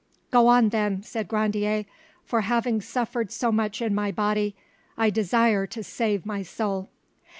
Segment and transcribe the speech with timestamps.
[0.31, 1.85] "Go on, then," said Grandier;
[2.25, 4.55] "for having suffered so much in my body,
[4.97, 6.89] I desire to save my soul."